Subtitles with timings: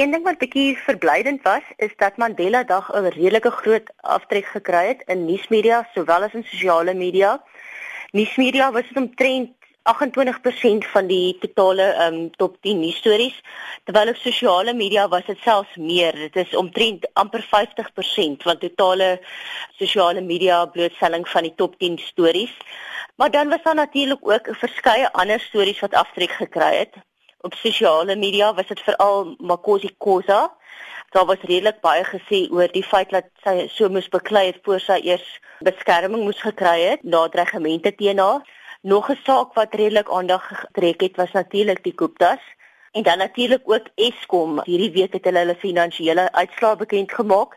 [0.00, 4.86] Een ding wat bietjie verblydend was, is dat Mandela Dag 'n redelike groot aftrek gekry
[4.86, 7.42] het in nuusmedia sowel as in sosiale media.
[8.10, 9.50] Nuusmedia was dit omtrent
[9.82, 13.42] 28% van die totale um top 10 nuusstories,
[13.84, 16.12] terwyl op sosiale media was dit selfs meer.
[16.12, 19.20] Dit is omtrent amper 50% van totale
[19.78, 22.56] sosiale media blootstelling van die top 10 stories.
[23.16, 26.94] Maar dan was daar natuurlik ook verskeie ander stories wat aftrek gekry het
[27.40, 30.52] op sosiale media was dit veral Makosi Khoza.
[31.10, 34.80] Daar was redelik baie gesê oor die feit dat sy so moes beklei het voor
[34.80, 35.26] sy eers
[35.66, 38.44] beskerming moes gekry het na dreigemente teen haar.
[38.82, 42.42] Nog 'n saak wat redelik aandag getrek het was natuurlik die Guptas
[42.92, 44.60] en dan natuurlik ook Eskom.
[44.64, 47.56] Hierdie week het hulle hulle finansiële uitslae bekend gemaak.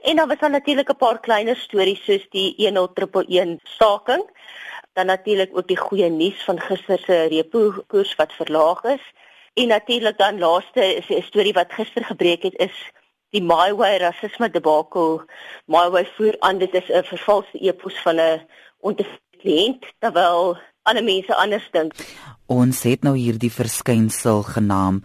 [0.00, 4.24] En dan was daar natuurlik 'n paar kleiner stories soos die 1011 staking
[4.92, 9.04] dan natuurlik ook die goeie nuus van gister se repo koers wat verlaag is
[9.54, 12.76] en natuurlik dan laaste is 'n storie wat gister gebreek het is
[13.30, 15.22] die MyWay rasisme debakel
[15.66, 18.46] MyWay voer aan dit is 'n vervalste epos van 'n
[18.80, 21.92] ontevrede terwyl ander mense anders dink
[22.52, 25.02] Ons het nou hierdie verskynsel genaam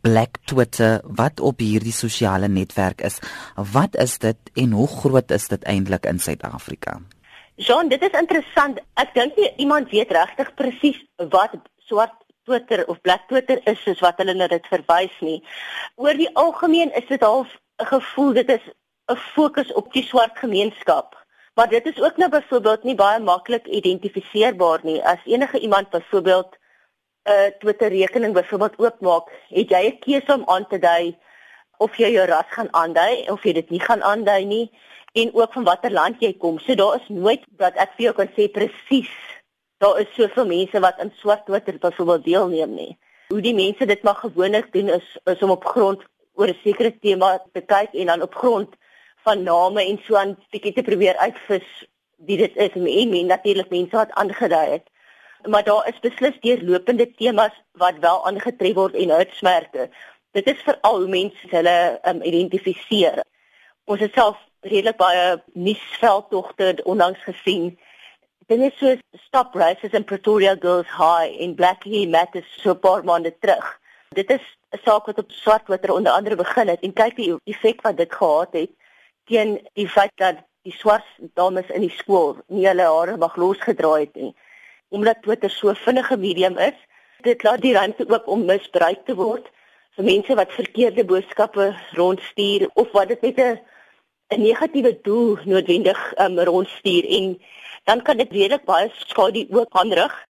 [0.00, 3.18] Black Twitter wat op hierdie sosiale netwerk is.
[3.54, 7.00] Wat is dit en hoe groot is dit eintlik in Suid-Afrika?
[7.58, 8.78] Jean, dit is interessant.
[9.02, 10.98] Ek dink nie iemand weet regtig presies
[11.32, 11.56] wat
[11.88, 12.14] swart
[12.46, 15.40] Twitter of black Twitter is soos wat hulle net dit verwys nie.
[15.98, 17.50] Oor die algemeen is dit half
[17.82, 18.64] 'n gevoel dit is
[19.10, 21.16] 'n fokus op die swart gemeenskap.
[21.54, 25.02] Maar dit is ook nou byvoorbeeld nie baie maklik identifiseerbaar nie.
[25.02, 30.44] As enige iemand byvoorbeeld 'n uh, Twitter rekening byvoorbeeld oopmaak, het jy 'n keuse om
[30.46, 31.18] aan te dui
[31.78, 34.70] of jy jou ras gaan aandui of jy dit nie gaan aandui nie
[35.22, 36.58] en ook van watter land jy kom.
[36.58, 39.12] So daar is nooit dat ek vir jou kan sê presies
[39.78, 42.92] daar is soveel mense wat in swart Twitter byvoorbeeld deelneem nie.
[43.28, 46.02] Hoe die mense dit maar gewoonlik doen is is om op grond
[46.34, 48.74] oor 'n sekere tema te kyk en dan op grond
[49.24, 51.68] van name en so aan bietjie te probeer uitvis
[52.16, 54.86] wie dit is en en men natuurlik mense wat aangedui het.
[55.46, 59.90] Maar daar is beslis deurlopende temas wat wel aangetref word en uitsmerke.
[60.32, 63.22] Dit is veral hoe mense hulle um, identifiseer.
[63.88, 64.36] Ons het self
[64.68, 67.70] redelik baie nuusveldtogte onlangs gesien.
[68.52, 73.32] Dinge soos Stop Racism in Pretoria Girls High en Black Lives Matter so paar maande
[73.40, 73.70] terug.
[74.12, 74.44] Dit is
[74.76, 78.12] 'n saak wat op Swartwater onder andere begin het en kyk die effek wat dit
[78.12, 78.70] gehad het
[79.24, 84.00] teen die feit dat die swart dames in die skool nie hulle hare mag losgedraai
[84.00, 84.34] het nie.
[84.88, 86.76] Omdat Twitter so vinnige medium is,
[87.22, 89.48] dit laat die ruimte oop om misbruik te word
[89.96, 93.60] vir mense wat verkeerde boodskappe rondstuur of wat dit met 'n
[94.34, 97.40] 'n negatiewe doel noodwendig um, rondstuur en
[97.84, 100.26] dan kan dit redelik baie skade ook aanrig